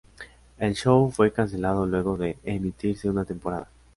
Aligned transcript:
El 0.57 0.73
show 0.73 1.11
fue 1.11 1.31
cancelado 1.31 1.85
luego 1.85 2.17
de 2.17 2.39
emitirse 2.43 3.07
una 3.07 3.23
temporada. 3.23 3.69